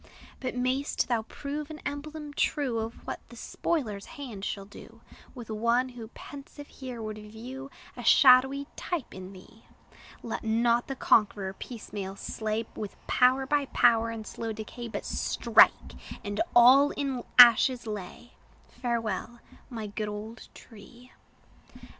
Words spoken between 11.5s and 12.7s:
piecemeal slay,